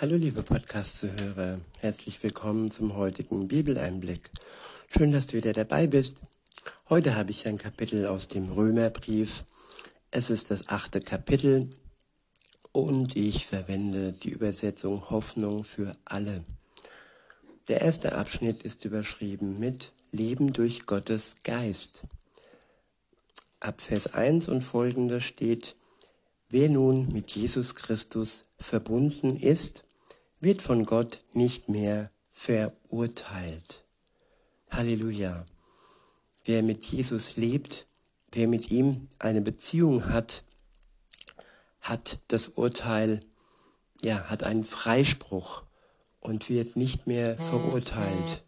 [0.00, 4.30] Hallo liebe Podcast-Zuhörer, herzlich willkommen zum heutigen Bibeleinblick.
[4.88, 6.16] Schön, dass du wieder dabei bist.
[6.88, 9.44] Heute habe ich ein Kapitel aus dem Römerbrief.
[10.10, 11.68] Es ist das achte Kapitel
[12.72, 16.46] und ich verwende die Übersetzung Hoffnung für alle.
[17.68, 22.04] Der erste Abschnitt ist überschrieben mit Leben durch Gottes Geist.
[23.60, 25.76] Ab Vers 1 und folgende steht,
[26.48, 29.84] wer nun mit Jesus Christus verbunden ist,
[30.40, 33.84] wird von Gott nicht mehr verurteilt.
[34.70, 35.46] Halleluja.
[36.44, 37.86] Wer mit Jesus lebt,
[38.32, 40.42] wer mit ihm eine Beziehung hat,
[41.80, 43.20] hat das Urteil,
[44.00, 45.64] ja, hat einen Freispruch
[46.20, 48.44] und wird nicht mehr verurteilt.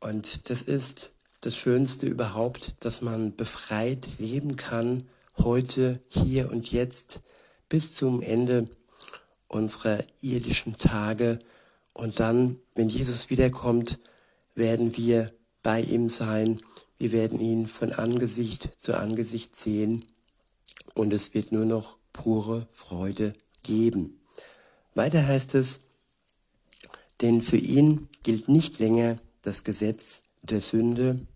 [0.00, 7.20] Und das ist das Schönste überhaupt, dass man befreit leben kann, heute, hier und jetzt,
[7.68, 8.68] bis zum Ende
[9.54, 11.38] unserer irdischen Tage.
[11.92, 13.98] Und dann, wenn Jesus wiederkommt,
[14.54, 16.60] werden wir bei ihm sein.
[16.98, 20.04] Wir werden ihn von Angesicht zu Angesicht sehen.
[20.94, 24.20] Und es wird nur noch pure Freude geben.
[24.94, 25.80] Weiter heißt es,
[27.20, 31.26] denn für ihn gilt nicht länger das Gesetz der Sünde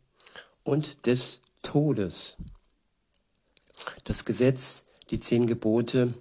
[0.65, 2.37] und des Todes.
[4.05, 6.15] Das Gesetz, die zehn Gebote,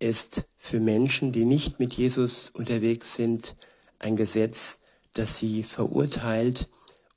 [0.00, 3.54] ist für Menschen, die nicht mit Jesus unterwegs sind,
[3.98, 4.78] ein Gesetz,
[5.14, 6.68] das sie verurteilt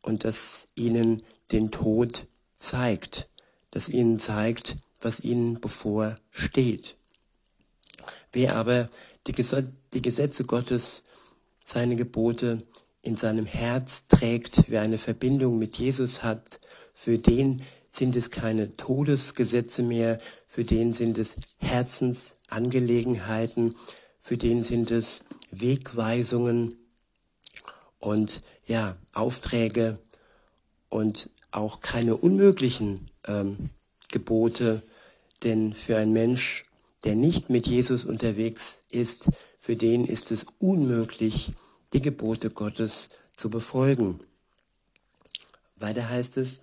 [0.02, 3.30] und das ihnen den Tod zeigt,
[3.72, 6.98] das ihnen zeigt, was ihnen bevorsteht.
[8.32, 8.90] Wer aber
[9.28, 11.04] die, Gesetze Gottes,
[11.66, 12.64] seine Gebote
[13.02, 16.60] in seinem Herz trägt, wer eine Verbindung mit Jesus hat,
[16.94, 17.62] für den
[17.94, 23.76] sind es keine Todesgesetze mehr, für den sind es Herzensangelegenheiten,
[24.20, 26.78] für den sind es Wegweisungen
[28.00, 30.00] und ja, Aufträge
[30.90, 33.70] und auch keine unmöglichen ähm,
[34.10, 34.82] Gebote,
[35.44, 36.64] denn für einen Mensch,
[37.04, 39.26] der nicht mit Jesus unterwegs ist,
[39.60, 41.52] für den ist es unmöglich,
[41.94, 44.20] die Gebote Gottes zu befolgen.
[45.76, 46.62] Weiter heißt es,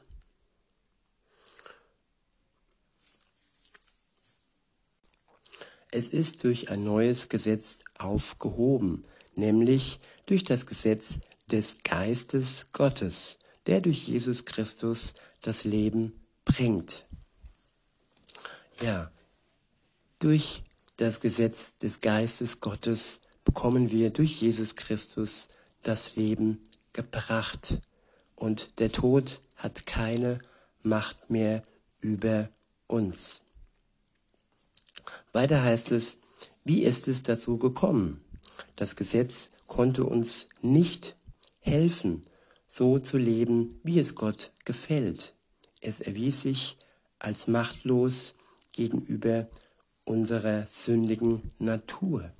[5.90, 11.18] Es ist durch ein neues Gesetz aufgehoben, nämlich durch das Gesetz
[11.50, 16.12] des Geistes Gottes, der durch Jesus Christus das Leben
[16.44, 17.06] bringt.
[18.80, 19.10] Ja,
[20.20, 20.62] durch
[20.96, 25.48] das Gesetz des Geistes Gottes bekommen wir durch Jesus Christus
[25.82, 26.62] das Leben
[26.92, 27.78] gebracht.
[28.36, 30.38] Und der Tod hat keine
[30.82, 31.62] Macht mehr
[32.00, 32.48] über
[32.86, 33.42] uns.
[35.32, 36.18] Weiter heißt es,
[36.64, 38.22] wie ist es dazu gekommen?
[38.76, 41.16] Das Gesetz konnte uns nicht
[41.60, 42.24] helfen,
[42.66, 45.34] so zu leben, wie es Gott gefällt.
[45.80, 46.76] Es erwies sich
[47.19, 48.34] als machtlos
[48.72, 49.48] gegenüber
[50.04, 52.32] unserer sündigen Natur.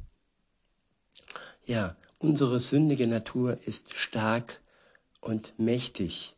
[1.65, 4.61] Ja, unsere sündige Natur ist stark
[5.21, 6.35] und mächtig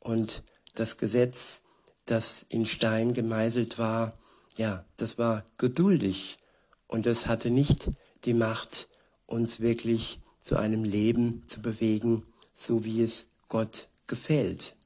[0.00, 0.42] und
[0.74, 1.62] das Gesetz,
[2.04, 4.18] das in Stein gemeißelt war,
[4.56, 6.38] ja, das war geduldig
[6.86, 7.90] und es hatte nicht
[8.24, 8.88] die Macht,
[9.26, 14.76] uns wirklich zu einem Leben zu bewegen, so wie es Gott gefällt,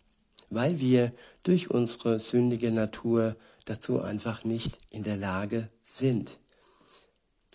[0.50, 1.12] weil wir
[1.42, 6.38] durch unsere sündige Natur dazu einfach nicht in der Lage sind.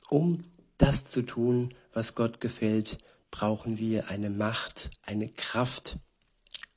[0.10, 0.44] Um
[0.78, 2.98] das zu tun, was Gott gefällt,
[3.32, 5.98] brauchen wir eine Macht, eine Kraft.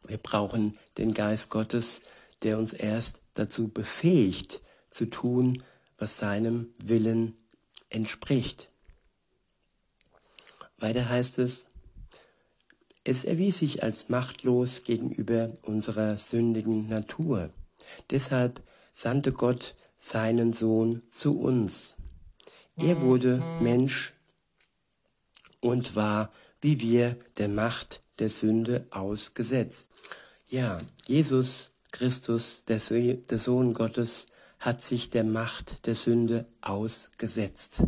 [0.06, 2.00] Wir brauchen den Geist Gottes,
[2.42, 4.60] der uns erst dazu befähigt,
[4.96, 5.62] zu tun,
[5.98, 7.36] was seinem Willen
[7.90, 8.70] entspricht.
[10.78, 11.66] Weiter heißt es,
[13.04, 17.50] es erwies sich als machtlos gegenüber unserer sündigen Natur.
[18.10, 18.62] Deshalb
[18.92, 21.94] sandte Gott seinen Sohn zu uns.
[22.76, 24.12] Er wurde Mensch
[25.60, 29.88] und war wie wir der Macht der Sünde ausgesetzt.
[30.48, 32.80] Ja, Jesus Christus, der
[33.38, 34.26] Sohn Gottes,
[34.58, 37.82] hat sich der Macht der Sünde ausgesetzt.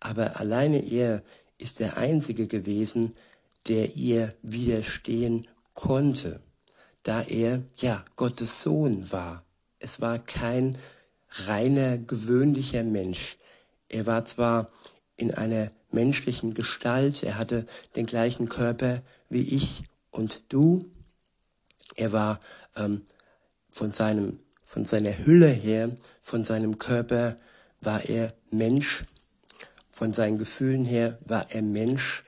[0.00, 1.22] Aber alleine er
[1.58, 3.14] ist der Einzige gewesen,
[3.68, 6.40] der ihr widerstehen konnte,
[7.02, 9.44] da er ja Gottes Sohn war.
[9.78, 10.78] Es war kein
[11.30, 13.36] reiner, gewöhnlicher Mensch.
[13.88, 14.70] Er war zwar
[15.16, 20.90] in einer menschlichen Gestalt, er hatte den gleichen Körper wie ich und du,
[21.94, 22.40] er war
[22.76, 23.02] ähm,
[23.70, 25.90] von seinem von seiner Hülle her,
[26.22, 27.36] von seinem Körper
[27.80, 29.02] war er Mensch,
[29.90, 32.22] von seinen Gefühlen her war er Mensch,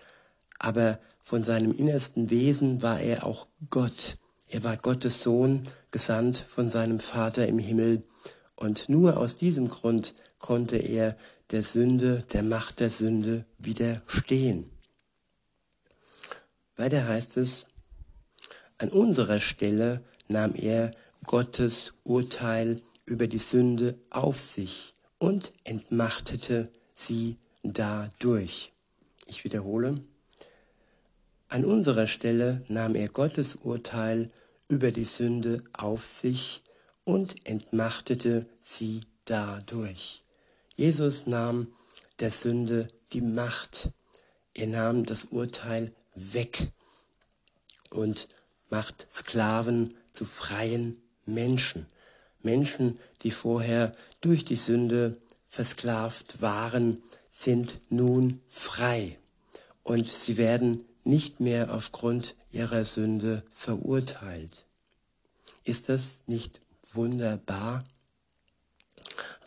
[0.58, 4.16] aber von seinem innersten Wesen war er auch Gott.
[4.48, 8.02] Er war Gottes Sohn, gesandt von seinem Vater im Himmel.
[8.56, 11.16] Und nur aus diesem Grund konnte er
[11.52, 14.68] der Sünde, der Macht der Sünde widerstehen.
[16.74, 17.66] Weiter heißt es,
[18.78, 20.90] an unserer Stelle nahm er
[21.26, 28.72] Gottes Urteil über die Sünde auf sich und entmachtete sie dadurch.
[29.26, 30.02] Ich wiederhole.
[31.48, 34.30] An unserer Stelle nahm er Gottes Urteil
[34.68, 36.62] über die Sünde auf sich
[37.04, 40.22] und entmachtete sie dadurch.
[40.74, 41.68] Jesus nahm
[42.20, 43.90] der Sünde die Macht.
[44.54, 46.72] Er nahm das Urteil weg
[47.90, 48.28] und
[48.70, 51.86] macht Sklaven zu freien Menschen.
[52.42, 55.16] Menschen, die vorher durch die Sünde
[55.48, 59.18] versklavt waren, sind nun frei
[59.82, 64.66] und sie werden nicht mehr aufgrund ihrer Sünde verurteilt.
[65.64, 66.60] Ist das nicht
[66.92, 67.84] wunderbar?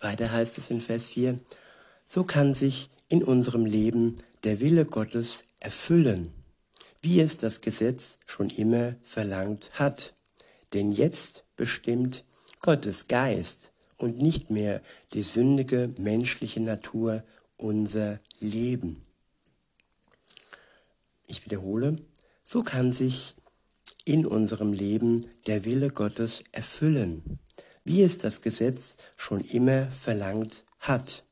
[0.01, 1.39] Weiter heißt es in Vers 4,
[2.06, 6.33] so kann sich in unserem Leben der Wille Gottes erfüllen,
[7.01, 10.13] wie es das Gesetz schon immer verlangt hat.
[10.74, 12.24] Denn jetzt bestimmt
[12.62, 14.81] Gottes Geist und nicht mehr
[15.13, 17.24] die sündige menschliche Natur
[17.57, 19.06] unser Leben.
[21.28, 21.98] Ich wiederhole,
[22.44, 23.36] so kann sich
[24.04, 27.40] in unserem Leben der Wille Gottes erfüllen,
[27.84, 31.24] wie es das Gesetz schon immer verlangt hat.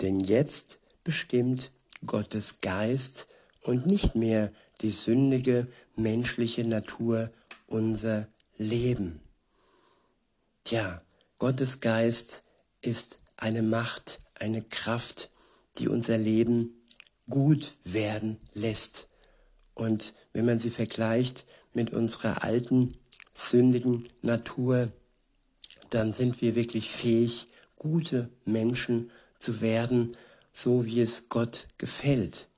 [0.00, 1.72] Denn jetzt bestimmt
[2.06, 3.26] Gottes Geist
[3.62, 5.66] und nicht mehr die sündige
[5.96, 7.30] menschliche Natur
[7.66, 9.20] unser Leben.
[10.64, 11.02] Tja,
[11.38, 12.42] Gottes Geist
[12.80, 15.30] ist eine Macht, eine Kraft,
[15.78, 16.84] die unser Leben
[17.28, 19.08] gut werden lässt.
[19.74, 22.96] Und wenn man sie vergleicht mit unserer alten,
[23.34, 24.92] sündigen Natur,
[25.88, 27.46] dann sind wir wirklich fähig,
[27.76, 30.16] gute Menschen zu werden,
[30.52, 32.48] so wie es Gott gefällt.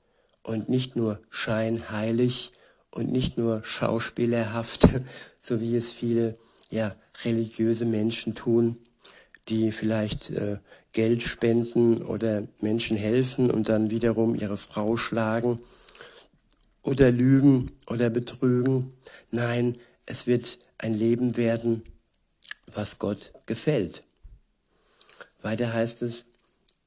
[0.43, 2.53] Und nicht nur scheinheilig
[2.91, 4.89] und nicht nur schauspielerhaft,
[5.41, 6.37] so wie es viele
[6.73, 8.79] ja, religiöse Menschen tun,
[9.49, 10.59] die vielleicht äh,
[10.93, 15.61] Geld spenden oder Menschen helfen und dann wiederum ihre Frau schlagen
[16.83, 18.95] oder lügen oder betrügen.
[19.31, 21.83] Nein, es wird ein Leben werden,
[22.67, 24.03] was Gott gefällt.
[25.43, 26.25] Weiter heißt es,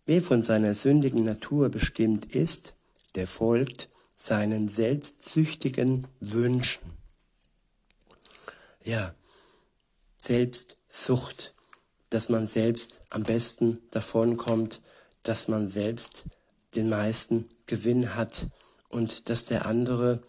[0.05, 2.73] wer von seiner sündigen Natur bestimmt ist,
[3.13, 6.81] der folgt seinen selbstsüchtigen Wünschen.
[8.83, 9.13] Ja,
[10.25, 11.53] Selbstsucht,
[12.09, 14.81] dass man selbst am besten davonkommt,
[15.21, 16.25] dass man selbst
[16.73, 18.47] den meisten Gewinn hat
[18.89, 20.23] und dass der andere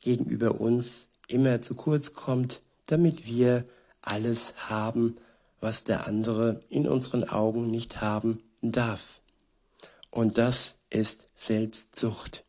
[0.00, 3.66] gegenüber uns immer zu kurz kommt, damit wir
[4.00, 5.16] alles haben,
[5.60, 9.20] was der andere in unseren Augen nicht haben darf.
[10.10, 12.44] Und das ist Selbstsucht.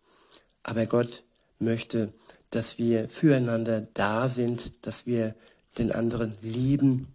[0.63, 1.23] Aber Gott
[1.59, 2.13] möchte,
[2.49, 5.35] dass wir füreinander da sind, dass wir
[5.77, 7.07] den anderen lieben,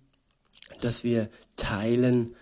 [0.80, 2.34] dass wir teilen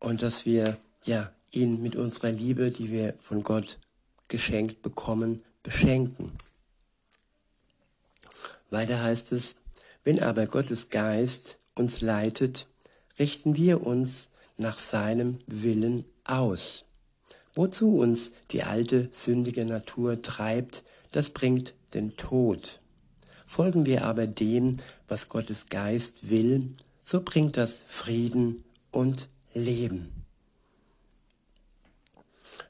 [0.00, 3.78] und dass wir ja ihn mit unserer Liebe, die wir von Gott
[4.28, 6.32] geschenkt bekommen, beschenken.
[8.70, 9.56] Weiter heißt es,
[10.04, 12.66] wenn aber Gottes Geist uns leitet,
[13.18, 16.84] richten wir uns nach seinem Willen aus.
[17.54, 22.80] Wozu uns die alte sündige Natur treibt, das bringt den Tod.
[23.46, 30.12] Folgen wir aber dem, was Gottes Geist will, so bringt das Frieden und Leben.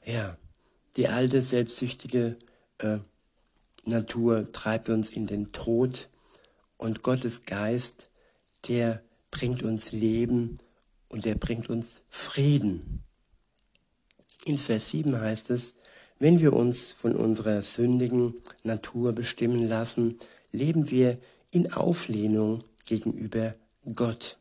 [0.05, 0.37] Ja,
[0.95, 2.37] die alte selbstsüchtige
[2.77, 2.99] äh,
[3.83, 6.09] Natur treibt uns in den Tod
[6.77, 8.09] und Gottes Geist,
[8.67, 10.59] der bringt uns Leben
[11.09, 13.03] und der bringt uns Frieden.
[14.45, 15.75] In Vers 7 heißt es,
[16.19, 20.17] wenn wir uns von unserer sündigen Natur bestimmen lassen,
[20.51, 21.17] leben wir
[21.51, 23.55] in Auflehnung gegenüber
[23.95, 24.37] Gott.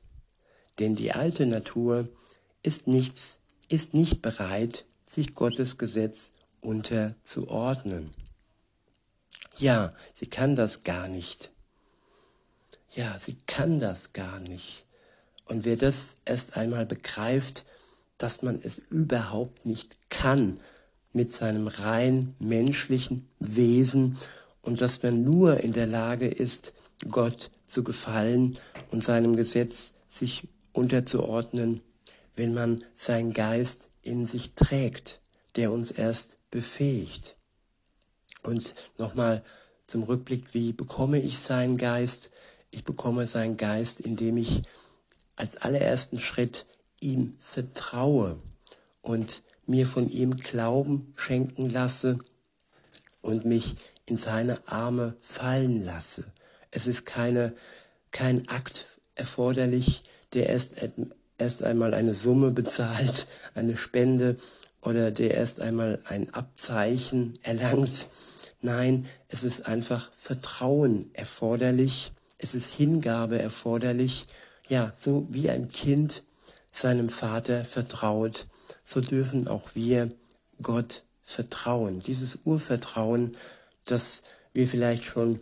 [0.78, 2.08] Denn die alte Natur
[2.62, 8.12] ist nichts, ist nicht bereit, sich Gottes Gesetz unterzuordnen.
[9.58, 11.50] Ja, sie kann das gar nicht.
[12.94, 14.84] Ja, sie kann das gar nicht.
[15.44, 17.64] Und wer das erst einmal begreift,
[18.18, 20.58] dass man es überhaupt nicht kann
[21.16, 24.16] mit seinem rein menschlichen Wesen
[24.62, 26.72] und dass man nur in der Lage ist,
[27.10, 28.58] Gott zu gefallen
[28.90, 31.80] und seinem Gesetz sich unterzuordnen,
[32.36, 35.20] wenn man seinen Geist in sich trägt
[35.56, 37.36] der uns erst befähigt.
[38.42, 39.42] Und nochmal
[39.86, 42.30] zum Rückblick, wie bekomme ich seinen Geist?
[42.70, 44.62] Ich bekomme seinen Geist, indem ich
[45.34, 46.66] als allerersten Schritt
[47.00, 48.38] ihm vertraue
[49.02, 52.18] und mir von ihm Glauben schenken lasse
[53.20, 56.24] und mich in seine Arme fallen lasse.
[56.70, 57.52] Es ist keine,
[58.10, 60.72] kein Akt erforderlich, der erst,
[61.38, 64.36] erst einmal eine Summe bezahlt, eine Spende
[64.82, 68.06] oder der erst einmal ein Abzeichen erlangt.
[68.60, 74.26] Nein, es ist einfach Vertrauen erforderlich, es ist Hingabe erforderlich,
[74.68, 76.22] ja, so wie ein Kind
[76.76, 78.46] seinem Vater vertraut,
[78.84, 80.10] so dürfen auch wir
[80.62, 82.00] Gott vertrauen.
[82.00, 83.36] Dieses Urvertrauen,
[83.84, 85.40] das wir vielleicht schon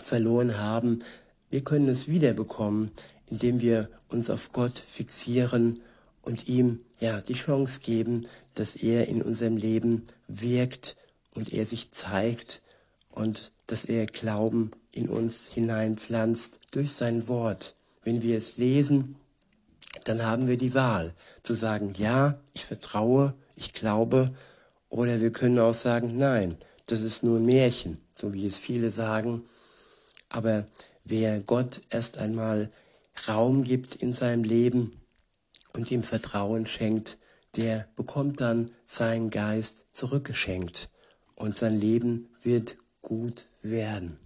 [0.00, 1.02] verloren haben,
[1.50, 2.90] wir können es wiederbekommen,
[3.26, 5.80] indem wir uns auf Gott fixieren
[6.22, 10.96] und ihm ja die Chance geben, dass er in unserem Leben wirkt
[11.34, 12.62] und er sich zeigt
[13.10, 17.74] und dass er Glauben in uns hineinpflanzt durch sein Wort.
[18.04, 19.16] Wenn wir es lesen,
[20.04, 24.30] dann haben wir die Wahl zu sagen, ja, ich vertraue, ich glaube,
[24.88, 26.56] oder wir können auch sagen, nein,
[26.86, 29.44] das ist nur ein Märchen, so wie es viele sagen.
[30.28, 30.66] Aber
[31.04, 32.70] wer Gott erst einmal
[33.28, 35.00] Raum gibt in seinem Leben
[35.74, 37.18] und ihm Vertrauen schenkt,
[37.56, 40.88] der bekommt dann seinen Geist zurückgeschenkt
[41.34, 44.18] und sein Leben wird gut werden.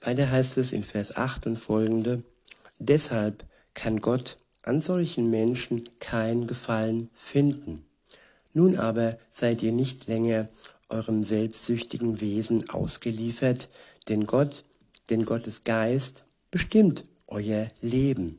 [0.00, 2.22] Weiter heißt es in Vers 8 und folgende,
[2.78, 7.84] deshalb kann Gott an solchen Menschen kein Gefallen finden.
[8.52, 10.48] Nun aber seid ihr nicht länger
[10.88, 13.68] eurem selbstsüchtigen Wesen ausgeliefert,
[14.08, 14.64] denn Gott,
[15.10, 18.38] denn Gottes Geist bestimmt euer Leben.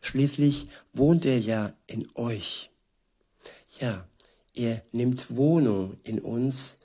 [0.00, 2.70] Schließlich wohnt er ja in euch.
[3.80, 4.06] Ja,
[4.54, 6.78] er nimmt Wohnung in uns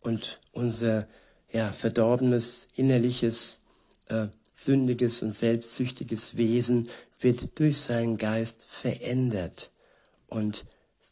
[0.00, 1.08] und unser
[1.52, 3.60] ja, verdorbenes, innerliches,
[4.08, 6.88] äh, sündiges und selbstsüchtiges Wesen
[7.20, 9.70] wird durch seinen Geist verändert.
[10.28, 10.64] Und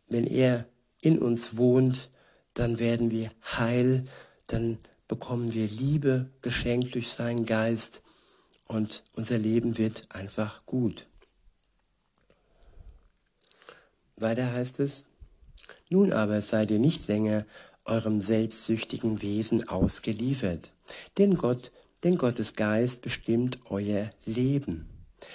[0.09, 0.67] wenn er
[1.01, 2.09] in uns wohnt,
[2.55, 4.05] dann werden wir heil,
[4.47, 8.03] dann bekommen wir Liebe geschenkt durch seinen Geist
[8.67, 11.07] und unser Leben wird einfach gut.
[14.17, 15.05] Weiter heißt es,
[15.89, 17.45] nun aber seid ihr nicht länger
[17.85, 20.71] eurem selbstsüchtigen Wesen ausgeliefert,
[21.19, 21.73] denn Gott,
[22.05, 24.89] denn Gottes Geist bestimmt euer Leben.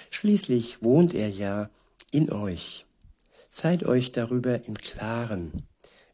[0.10, 1.70] Schließlich wohnt er ja
[2.12, 2.86] in euch.
[3.50, 5.68] Seid euch darüber im Klaren.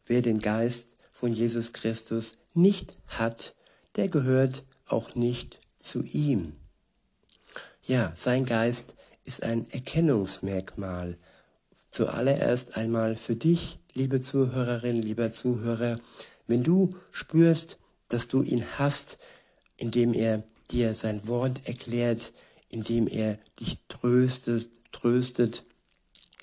[0.06, 3.54] Wer den Geist von Jesus Christus nicht hat,
[3.96, 6.54] der gehört auch nicht zu ihm.
[7.82, 8.94] Ja, sein Geist
[9.24, 11.18] ist ein Erkennungsmerkmal.
[11.90, 15.98] Zuallererst einmal für dich, liebe Zuhörerin, lieber Zuhörer,
[16.46, 19.18] wenn du spürst, dass du ihn hast,
[19.76, 22.32] indem er dir sein Wort erklärt,
[22.68, 25.64] indem er dich tröstet, tröstet,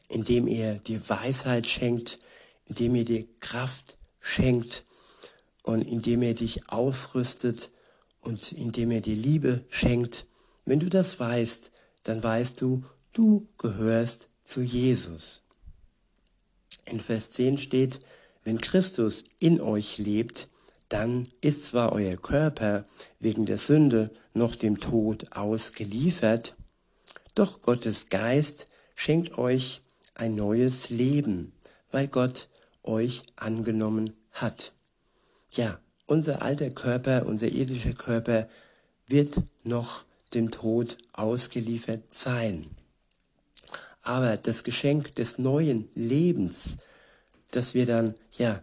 [0.08, 2.20] indem er dir Weisheit schenkt,
[2.66, 4.86] indem er dir Kraft schenkt
[5.64, 7.72] und indem er dich ausrüstet
[8.22, 10.26] und indem er dir Liebe schenkt,
[10.66, 11.72] wenn du das weißt,
[12.04, 12.84] dann weißt du,
[13.14, 15.42] du gehörst zu Jesus.
[16.86, 18.00] In Vers 10 steht,
[18.44, 20.48] wenn Christus in euch lebt,
[20.92, 22.86] dann ist zwar euer Körper
[23.20, 26.54] wegen der Sünde noch dem Tod ausgeliefert,
[27.34, 29.82] doch Gottes Geist schenkt euch
[30.16, 31.54] ein neues Leben,
[31.92, 32.50] weil Gott
[32.84, 34.74] euch angenommen hat.
[35.52, 38.50] Ja, unser alter Körper, unser irdischer Körper
[39.08, 42.66] wird noch dem Tod ausgeliefert sein.
[44.02, 46.76] Aber das Geschenk des neuen Lebens,
[47.52, 48.62] das wir dann ja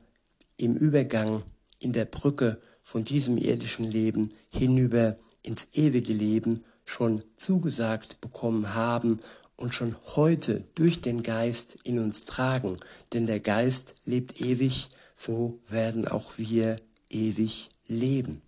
[0.59, 1.43] im Übergang
[1.79, 9.21] in der Brücke von diesem irdischen Leben hinüber ins ewige Leben schon zugesagt bekommen haben
[9.57, 12.79] und schon heute durch den Geist in uns tragen.
[13.13, 16.77] Denn der Geist lebt ewig, so werden auch wir
[17.11, 18.41] ewig leben.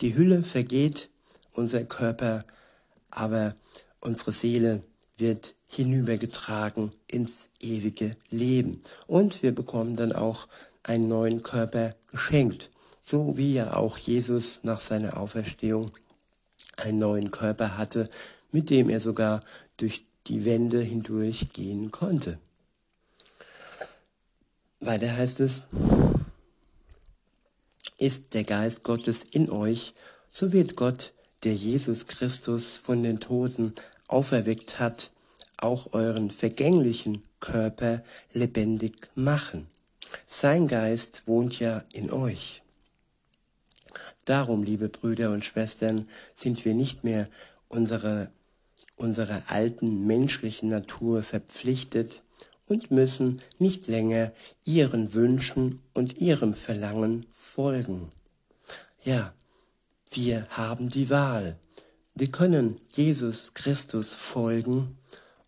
[0.00, 1.08] Die Hülle vergeht,
[1.52, 2.44] unser Körper,
[3.10, 3.54] aber
[4.00, 4.82] unsere Seele
[5.16, 8.82] wird hinübergetragen ins ewige Leben.
[9.06, 10.48] Und wir bekommen dann auch
[10.84, 12.70] einen neuen Körper geschenkt,
[13.02, 15.90] so wie ja auch Jesus nach seiner Auferstehung
[16.76, 18.08] einen neuen Körper hatte,
[18.52, 19.40] mit dem er sogar
[19.76, 22.38] durch die Wände hindurch gehen konnte.
[24.80, 25.62] Weiter heißt es,
[27.98, 29.94] ist der Geist Gottes in euch,
[30.30, 31.12] so wird Gott
[31.44, 33.74] der Jesus Christus von den Toten
[34.08, 35.10] auferweckt hat,
[35.58, 39.68] auch euren vergänglichen Körper lebendig machen.
[40.26, 42.62] Sein Geist wohnt ja in euch.
[44.24, 47.28] Darum, liebe Brüder und Schwestern, sind wir nicht mehr
[47.68, 48.30] unserer,
[48.96, 52.22] unserer alten menschlichen Natur verpflichtet
[52.66, 54.32] und müssen nicht länger
[54.64, 58.08] ihren Wünschen und ihrem Verlangen folgen.
[59.04, 59.34] Ja,
[60.10, 61.58] wir haben die Wahl.
[62.14, 64.96] Wir können Jesus Christus folgen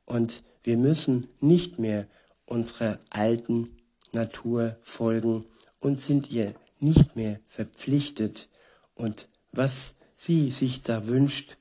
[0.05, 2.07] und wir müssen nicht mehr
[2.45, 3.76] unserer alten
[4.17, 5.45] Natur folgen
[5.79, 8.49] und sind ihr nicht mehr verpflichtet.
[8.95, 11.57] Und was sie sich da wünscht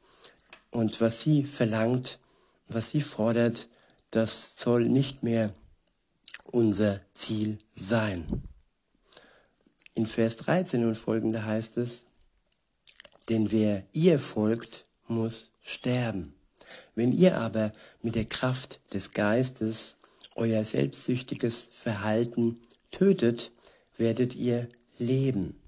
[0.72, 2.20] und was sie verlangt,
[2.68, 3.68] was sie fordert,
[4.12, 5.54] das soll nicht mehr
[6.52, 8.44] unser Ziel sein.
[9.94, 12.06] In Vers 13 und folgende heißt es,
[13.30, 16.34] denn wer ihr folgt, muss sterben.
[16.96, 17.72] Wenn ihr aber
[18.02, 19.98] mit der Kraft des Geistes
[20.36, 22.62] euer selbstsüchtiges Verhalten
[22.92, 23.52] tötet,
[23.98, 25.60] werdet ihr leben.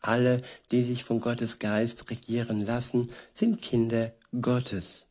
[0.00, 0.40] Alle,
[0.70, 5.06] die sich von Gottes Geist regieren lassen, sind Kinder Gottes.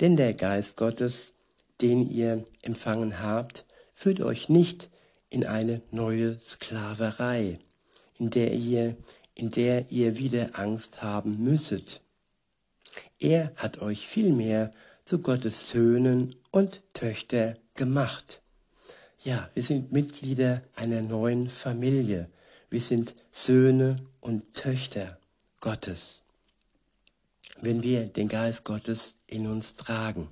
[0.00, 1.32] Denn der Geist Gottes,
[1.80, 4.90] den ihr empfangen habt, führt euch nicht
[5.30, 7.58] in eine neue Sklaverei,
[8.18, 8.96] in der ihr,
[9.34, 12.02] in der ihr wieder Angst haben müsstet.
[13.18, 14.72] Er hat euch vielmehr
[15.10, 18.40] zu Gottes Söhnen und Töchter gemacht.
[19.24, 22.30] Ja, wir sind Mitglieder einer neuen Familie.
[22.70, 25.18] Wir sind Söhne und Töchter
[25.58, 26.22] Gottes,
[27.60, 30.28] wenn wir den Geist Gottes in uns tragen.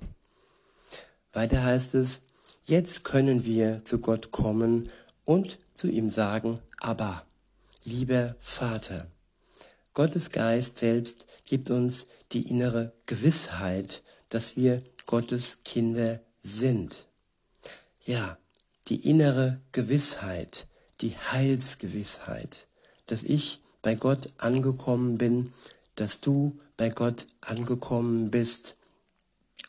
[1.33, 2.21] Weiter heißt es,
[2.63, 4.89] jetzt können wir zu Gott kommen
[5.25, 7.25] und zu ihm sagen, aber,
[7.83, 9.07] lieber Vater.
[9.93, 17.05] Gottes Geist selbst gibt uns die innere Gewissheit, dass wir Gottes Kinder sind.
[18.05, 18.37] Ja,
[18.87, 20.67] die innere Gewissheit,
[21.01, 22.67] die Heilsgewissheit,
[23.07, 25.51] dass ich bei Gott angekommen bin,
[25.95, 28.75] dass du bei Gott angekommen bist.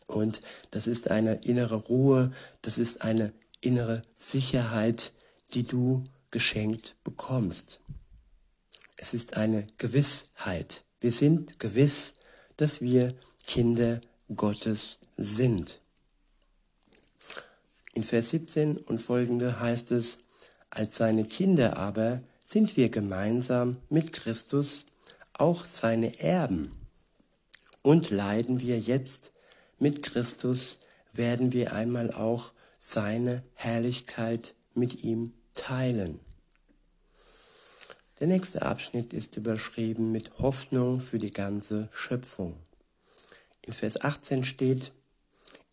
[0.07, 2.33] Und das ist eine innere Ruhe,
[2.63, 5.13] das ist eine innere Sicherheit,
[5.55, 7.81] die du geschenkt bekommst.
[8.97, 10.85] Es ist eine Gewissheit.
[11.01, 12.15] Wir sind gewiss,
[12.57, 13.15] dass wir
[13.47, 14.01] Kinder
[14.35, 15.81] Gottes sind.
[17.95, 20.19] In Vers 17 und folgende heißt es,
[20.71, 24.87] als seine Kinder aber sind wir gemeinsam mit Christus
[25.33, 26.71] auch seine Erben.
[27.83, 29.33] Und leiden wir jetzt
[29.79, 30.79] mit Christus,
[31.13, 36.21] werden wir einmal auch seine Herrlichkeit mit ihm teilen.
[38.21, 42.57] Der nächste Abschnitt ist überschrieben mit Hoffnung für die ganze Schöpfung.
[43.63, 44.93] In Vers 18 steht,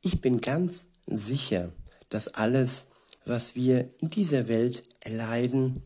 [0.01, 1.71] ich bin ganz sicher,
[2.09, 2.87] dass alles,
[3.25, 5.81] was wir in dieser Welt erleiden,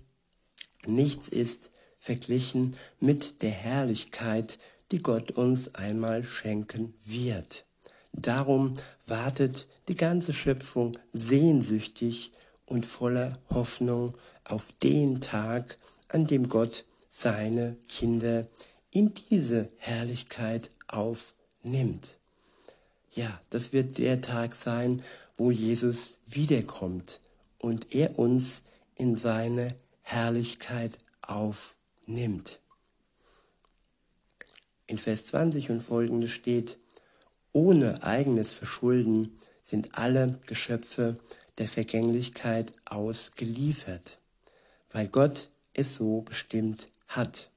[0.86, 4.58] nichts ist verglichen mit der Herrlichkeit,
[4.92, 7.66] die Gott uns einmal schenken wird.
[8.14, 8.74] Darum
[9.06, 12.32] wartet die ganze Schöpfung sehnsüchtig
[12.66, 15.78] und voller Hoffnung auf den Tag,
[16.10, 18.48] an dem Gott seine Kinder
[18.90, 20.70] in diese Herrlichkeit
[21.62, 22.18] aufnimmt.
[23.14, 25.02] Ja, das wird der Tag sein,
[25.36, 27.20] wo Jesus wiederkommt
[27.60, 28.64] und er uns
[28.96, 32.60] in seine Herrlichkeit aufnimmt.
[34.88, 36.78] In Vers 20 und folgende steht,
[37.54, 41.18] ohne eigenes Verschulden sind alle Geschöpfe
[41.58, 44.20] der Vergänglichkeit ausgeliefert,
[44.90, 47.52] weil Gott es so bestimmt hat.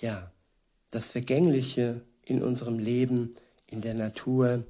[0.00, 0.32] Ja,
[0.90, 4.64] das Vergängliche in unserem Leben, in der Natur,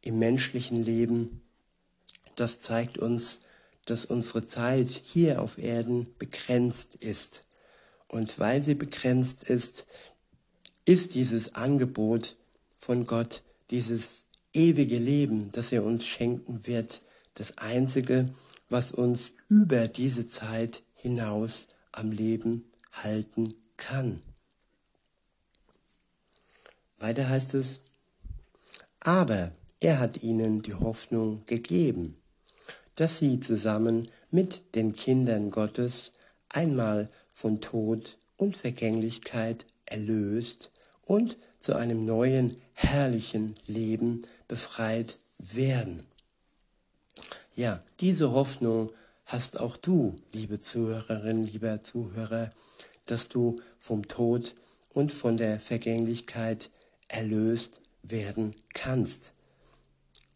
[0.00, 1.42] im menschlichen Leben,
[2.36, 3.40] das zeigt uns,
[3.84, 7.44] dass unsere Zeit hier auf Erden begrenzt ist.
[8.08, 9.86] Und weil sie begrenzt ist,
[10.84, 12.36] ist dieses Angebot
[12.78, 17.00] von Gott, dieses ewige Leben, das er uns schenken wird,
[17.34, 18.26] das Einzige,
[18.68, 24.22] was uns über diese Zeit hinaus am Leben halten kann.
[27.02, 27.80] Weiter heißt es,
[29.00, 32.14] aber er hat ihnen die Hoffnung gegeben,
[32.94, 36.12] dass sie zusammen mit den Kindern Gottes
[36.48, 40.70] einmal von Tod und Vergänglichkeit erlöst
[41.04, 46.06] und zu einem neuen, herrlichen Leben befreit werden.
[47.54, 48.90] Ja, diese Hoffnung
[49.26, 52.50] hast auch du, liebe Zuhörerin, lieber Zuhörer,
[53.06, 54.54] dass du vom Tod
[54.94, 56.70] und von der Vergänglichkeit
[57.12, 59.32] erlöst werden kannst.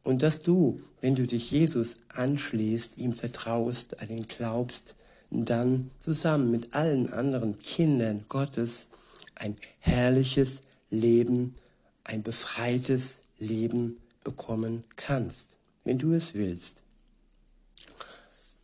[0.04, 4.94] Und dass du, wenn du dich Jesus anschließt, ihm vertraust, an ihn glaubst,
[5.30, 8.88] dann zusammen mit allen anderen Kindern Gottes
[9.34, 10.60] ein herrliches
[10.90, 11.56] Leben,
[12.04, 16.82] ein befreites Leben bekommen kannst, wenn du es willst.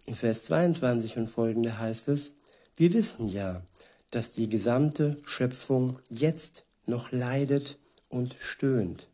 [0.07, 2.33] In Vers 22 und folgende heißt es,
[2.77, 3.63] wir wissen ja,
[4.11, 7.79] dass die gesamte Schöpfung jetzt noch leidet
[8.13, 9.09] und stöhnt,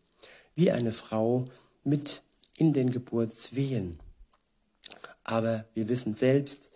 [0.54, 1.44] wie eine Frau
[1.84, 2.22] mit
[2.56, 3.98] in den Geburtswehen.
[5.24, 6.70] Aber wir wissen selbst,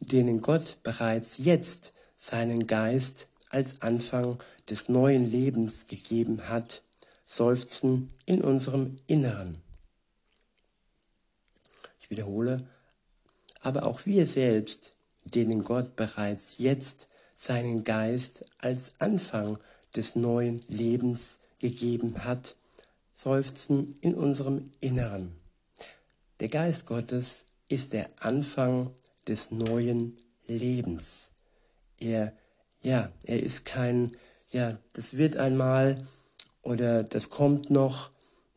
[0.00, 6.82] denen Gott bereits jetzt seinen Geist als Anfang des neuen Lebens gegeben hat,
[7.26, 9.58] seufzen in unserem Inneren.
[12.00, 12.66] Ich wiederhole,
[13.60, 14.92] aber auch wir selbst,
[15.24, 19.58] denen Gott bereits jetzt seinen Geist als Anfang
[19.94, 22.56] des neuen Lebens gegeben hat,
[23.14, 25.32] seufzen in unserem Inneren.
[26.40, 28.90] Der Geist Gottes ist der Anfang
[29.26, 30.16] des neuen
[30.46, 31.30] Lebens.
[31.98, 32.32] Er,
[32.82, 34.16] ja, er ist kein,
[34.50, 36.02] ja, das wird einmal
[36.62, 38.10] oder das kommt noch.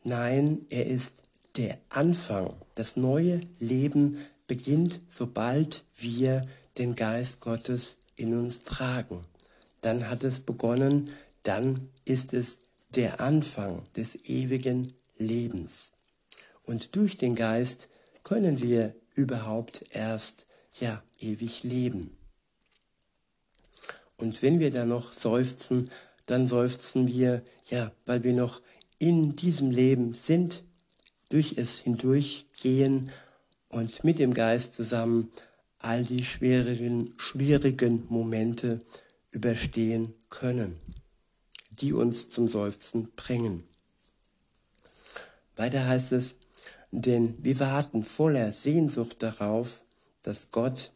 [0.04, 1.22] Nein, er ist
[1.56, 2.54] der Anfang.
[2.74, 6.42] Das neue Leben beginnt, sobald wir
[6.78, 9.22] den Geist Gottes in uns tragen.
[9.80, 11.10] Dann hat es begonnen,
[11.42, 12.58] dann ist es
[12.94, 15.92] der Anfang des ewigen Lebens.
[16.64, 17.88] Und durch den Geist
[18.24, 20.46] können wir überhaupt erst
[20.78, 22.16] ja ewig leben.
[24.16, 25.90] Und wenn wir dann noch seufzen,
[26.26, 28.60] dann seufzen wir, ja, weil wir noch
[28.98, 30.62] in diesem Leben sind,
[31.30, 33.10] durch es hindurchgehen
[33.68, 35.30] und mit dem Geist zusammen
[35.78, 38.80] all die schwierigen, schwierigen Momente
[39.30, 40.76] überstehen können,
[41.80, 43.64] die uns zum Seufzen bringen.
[45.56, 46.36] Weiter heißt es,
[46.90, 49.82] denn wir warten voller Sehnsucht darauf,
[50.22, 50.92] dass Gott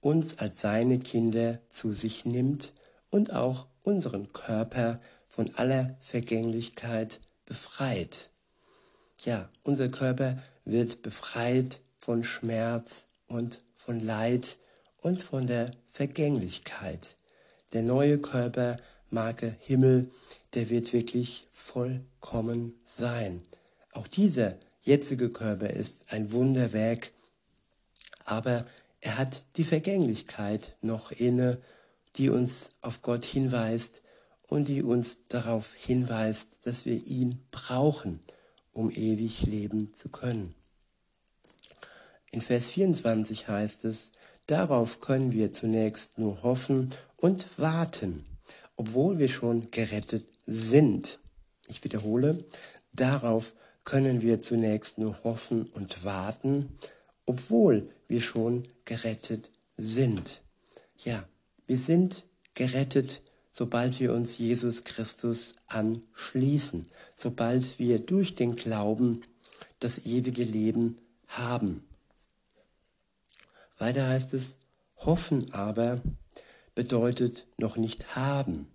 [0.00, 2.72] uns als seine Kinder zu sich nimmt
[3.10, 8.30] und auch unseren Körper von aller Vergänglichkeit befreit.
[9.24, 14.56] Ja, unser Körper wird befreit von Schmerz und von Leid
[15.00, 17.16] und von der Vergänglichkeit.
[17.72, 18.76] Der neue Körper,
[19.14, 20.10] Marke Himmel,
[20.54, 23.42] der wird wirklich vollkommen sein.
[23.92, 27.12] Auch dieser jetzige Körper ist ein Wunderwerk,
[28.24, 28.66] aber
[29.00, 31.58] er hat die Vergänglichkeit noch inne,
[32.16, 34.02] die uns auf Gott hinweist
[34.48, 38.20] und die uns darauf hinweist, dass wir ihn brauchen,
[38.72, 40.54] um ewig leben zu können.
[42.32, 44.10] In Vers 24 heißt es,
[44.46, 48.24] darauf können wir zunächst nur hoffen und warten,
[48.76, 51.18] obwohl wir schon gerettet sind.
[51.68, 52.44] Ich wiederhole,
[52.94, 56.76] darauf können wir zunächst nur hoffen und warten,
[57.26, 60.42] obwohl wir schon gerettet sind.
[60.98, 61.26] Ja,
[61.66, 69.22] wir sind gerettet, sobald wir uns Jesus Christus anschließen, sobald wir durch den Glauben
[69.80, 71.84] das ewige Leben haben.
[73.78, 74.56] Weiter heißt es,
[74.96, 76.00] hoffen aber
[76.74, 78.68] bedeutet noch nicht haben.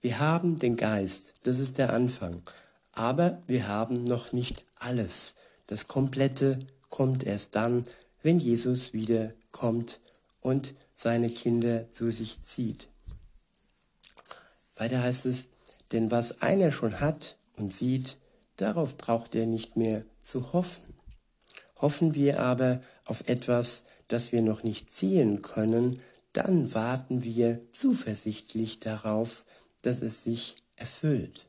[0.00, 2.42] Wir haben den Geist, das ist der Anfang,
[2.92, 5.34] aber wir haben noch nicht alles.
[5.66, 7.86] Das Komplette kommt erst dann,
[8.22, 10.00] wenn Jesus wieder kommt
[10.40, 12.88] und seine Kinder zu sich zieht.
[14.76, 15.46] Weiter heißt es,
[15.92, 18.18] denn was einer schon hat und sieht,
[18.56, 20.94] darauf braucht er nicht mehr zu hoffen.
[21.80, 26.00] Hoffen wir aber auf etwas, das wir noch nicht sehen können,
[26.34, 29.46] dann warten wir zuversichtlich darauf,
[29.82, 31.46] dass es sich erfüllt.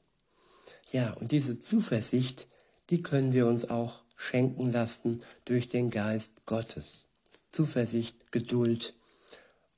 [0.92, 2.48] Ja, und diese Zuversicht,
[2.90, 7.08] die können wir uns auch schenken lassen durch den Geist Gottes.
[7.52, 8.94] Zuversicht, Geduld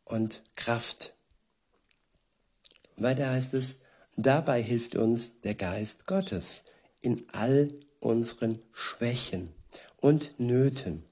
[0.04, 1.14] und Kraft.
[2.98, 3.78] Weiter heißt es,
[4.18, 6.64] dabei hilft uns der Geist Gottes
[7.00, 7.70] in all
[8.02, 9.54] unseren Schwächen
[10.02, 11.04] und Nöten.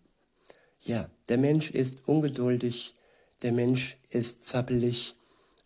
[0.82, 2.94] Ja, der Mensch ist ungeduldig,
[3.46, 5.14] der Mensch ist zappelig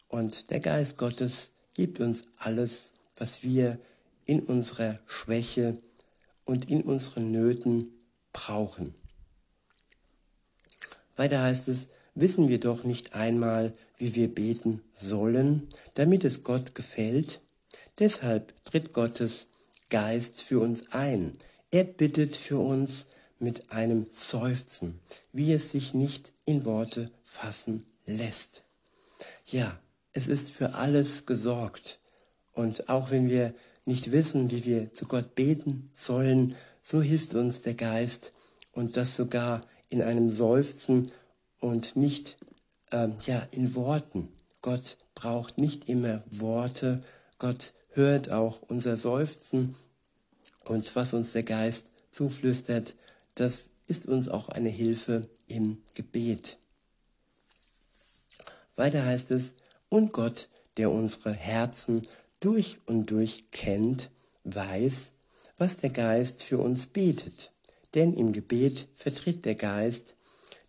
[0.09, 3.79] und der Geist Gottes gibt uns alles, was wir
[4.25, 5.77] in unserer Schwäche
[6.43, 7.91] und in unseren Nöten
[8.33, 8.93] brauchen.
[11.15, 16.75] Weiter heißt es, wissen wir doch nicht einmal, wie wir beten sollen, damit es Gott
[16.75, 17.39] gefällt?
[17.97, 19.47] Deshalb tritt Gottes
[19.89, 21.37] Geist für uns ein,
[21.71, 23.05] er bittet für uns
[23.39, 24.99] mit einem Seufzen,
[25.31, 28.63] wie es sich nicht in Worte fassen lässt.
[29.45, 29.79] Ja,
[30.13, 31.99] es ist für alles gesorgt.
[32.53, 33.53] Und auch wenn wir
[33.85, 38.33] nicht wissen, wie wir zu Gott beten sollen, so hilft uns der Geist
[38.71, 41.11] und das sogar in einem Seufzen
[41.59, 42.37] und nicht
[42.91, 44.29] äh, ja in Worten.
[44.61, 47.03] Gott braucht nicht immer Worte.
[47.37, 49.75] Gott hört auch unser Seufzen
[50.65, 52.95] und was uns der Geist zuflüstert,
[53.39, 56.57] das ist uns auch eine Hilfe im Gebet.
[58.75, 59.53] Weiter heißt es,
[59.87, 62.03] und Gott, der unsere Herzen
[62.41, 64.11] durch und durch kennt,
[64.43, 65.11] weiß,
[65.57, 67.51] was der Geist für uns betet.
[67.95, 70.15] Denn im Gebet vertritt der Geist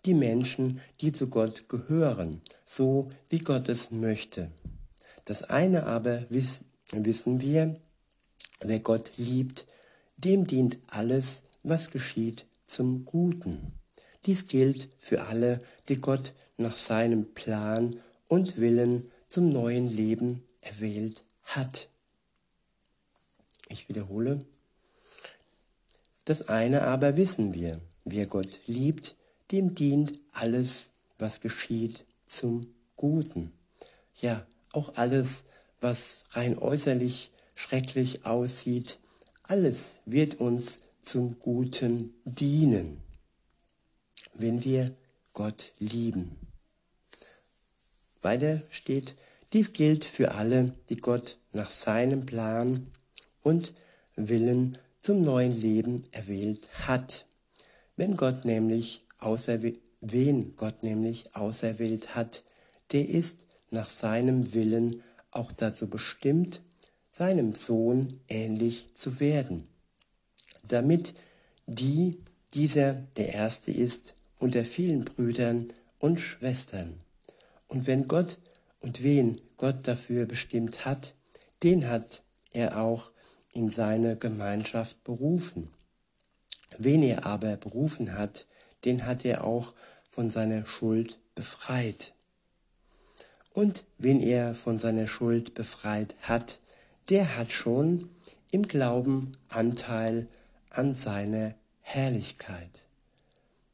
[0.07, 4.51] die Menschen, die zu Gott gehören, so wie Gott es möchte.
[5.25, 6.61] Das eine aber wiss,
[6.93, 7.75] wissen wir,
[8.61, 9.67] wer Gott liebt,
[10.17, 13.73] dem dient alles, was geschieht, zum Guten.
[14.27, 21.25] Dies gilt für alle, die Gott nach seinem Plan und Willen zum neuen Leben erwählt
[21.43, 21.89] hat.
[23.69, 24.45] Ich wiederhole.
[26.25, 29.17] Das eine aber wissen wir, wer Gott liebt,
[29.51, 33.53] dem dient alles, was geschieht, zum Guten.
[34.21, 35.45] Ja, auch alles,
[35.81, 39.01] was rein äußerlich schrecklich aussieht,
[39.43, 43.03] alles wird uns zum Guten dienen,
[44.35, 44.95] wenn wir
[45.33, 46.37] Gott lieben.
[48.23, 49.15] Weiter steht,
[49.53, 52.87] dies gilt für alle, die Gott nach seinem Plan
[53.43, 53.73] und
[54.15, 57.27] Willen zum neuen Leben erwählt hat.
[57.97, 62.45] Wenn Gott nämlich auserwählt, wen Gott nämlich auserwählt hat,
[62.93, 66.61] der ist nach seinem Willen auch dazu bestimmt,
[67.11, 69.69] seinem Sohn ähnlich zu werden,
[70.73, 71.15] damit
[71.67, 72.23] die
[72.55, 76.99] dieser der Erste ist unter vielen Brüdern und Schwestern.
[77.69, 78.39] Und wenn Gott
[78.81, 81.15] und wen Gott dafür bestimmt hat,
[81.63, 83.13] den hat er auch
[83.53, 85.71] in seine Gemeinschaft berufen.
[86.79, 88.47] Wen er aber berufen hat,
[88.85, 89.75] den hat er auch
[90.09, 92.15] von seiner Schuld befreit.
[93.53, 96.61] Und wen er von seiner Schuld befreit hat,
[97.09, 98.09] der hat schon
[98.51, 100.29] im Glauben Anteil
[100.71, 102.83] an seiner Herrlichkeit.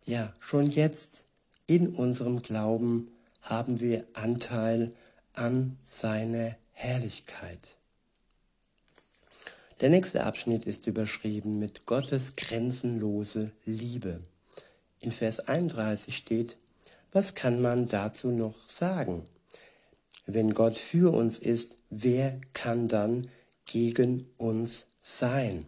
[0.05, 1.25] Ja, schon jetzt
[1.67, 3.09] in unserem Glauben
[3.43, 4.93] haben wir Anteil
[5.35, 7.77] an seiner Herrlichkeit.
[9.81, 14.21] Der nächste Abschnitt ist überschrieben mit Gottes grenzenlose Liebe.
[15.01, 16.57] In Vers 31 steht,
[17.13, 19.27] was kann man dazu noch sagen?
[20.25, 23.29] Wenn Gott für uns ist, wer kann dann
[23.67, 25.67] gegen uns sein?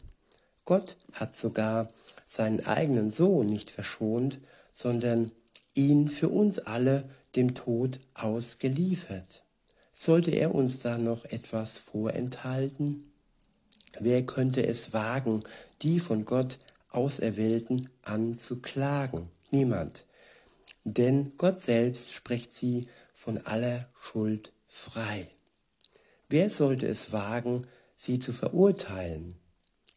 [0.68, 1.88] Gott hat sogar
[2.26, 4.36] seinen eigenen Sohn nicht verschont,
[4.74, 5.32] sondern
[5.72, 9.44] ihn für uns alle dem Tod ausgeliefert.
[9.94, 13.10] Sollte er uns da noch etwas vorenthalten?
[13.98, 15.42] Wer könnte es wagen,
[15.80, 16.58] die von Gott
[16.90, 19.30] Auserwählten anzuklagen?
[19.50, 20.04] Niemand.
[20.84, 25.28] Denn Gott selbst spricht sie von aller Schuld frei.
[26.28, 29.34] Wer sollte es wagen, sie zu verurteilen?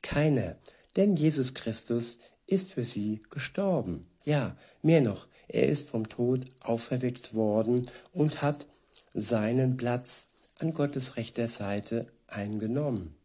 [0.01, 0.55] Keiner,
[0.95, 4.07] denn Jesus Christus ist für sie gestorben.
[4.23, 8.67] Ja, mehr noch, er ist vom Tod auferweckt worden und hat
[9.13, 10.27] seinen Platz
[10.59, 13.15] an Gottes rechter Seite eingenommen.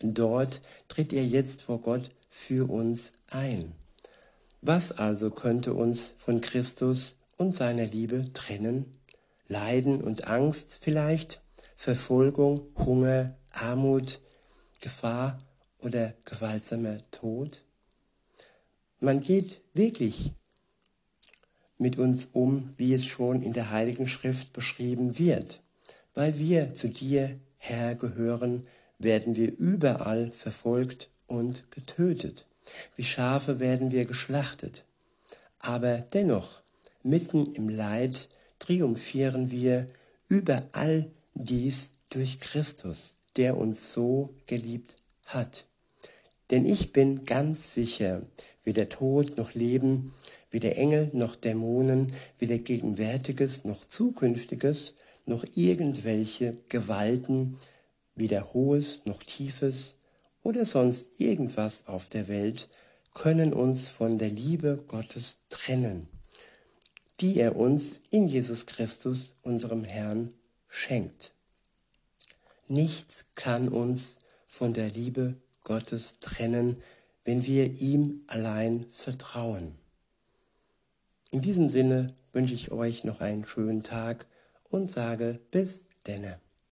[0.00, 3.72] Dort tritt er jetzt vor Gott für uns ein.
[4.60, 8.92] Was also könnte uns von Christus und seiner Liebe trennen?
[9.48, 11.40] Leiden und Angst vielleicht,
[11.76, 14.20] Verfolgung, Hunger, Armut,
[14.80, 15.38] Gefahr
[15.86, 17.62] oder gewaltsamer Tod?
[18.98, 20.32] Man geht wirklich
[21.78, 25.60] mit uns um, wie es schon in der Heiligen Schrift beschrieben wird.
[26.12, 28.66] Weil wir zu dir, Herr, gehören,
[28.98, 32.46] werden wir überall verfolgt und getötet.
[32.96, 34.84] Wie Schafe werden wir geschlachtet.
[35.60, 36.62] Aber dennoch,
[37.04, 39.86] mitten im Leid, triumphieren wir
[40.28, 44.96] über all dies durch Christus, der uns so geliebt
[45.26, 45.66] hat.
[46.50, 48.22] Denn ich bin ganz sicher,
[48.64, 50.12] weder Tod noch Leben,
[50.50, 57.58] weder Engel noch Dämonen, weder Gegenwärtiges noch Zukünftiges, noch irgendwelche Gewalten,
[58.14, 59.96] weder Hohes noch Tiefes
[60.42, 62.68] oder sonst irgendwas auf der Welt
[63.14, 66.08] können uns von der Liebe Gottes trennen,
[67.20, 70.32] die er uns in Jesus Christus, unserem Herrn,
[70.68, 71.32] schenkt.
[72.68, 75.34] Nichts kann uns von der Liebe
[75.66, 76.80] Gottes trennen,
[77.24, 79.74] wenn wir ihm allein vertrauen.
[81.32, 84.26] In diesem Sinne wünsche ich euch noch einen schönen Tag
[84.70, 86.38] und sage bis denne.